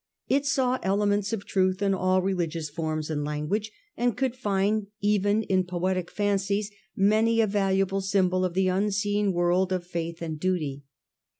[0.27, 5.43] It saw elements of truth in all religious forms and language, and could find even
[5.43, 10.85] in poetic fancies many a valuable symbol of the unseen world of faith and duty.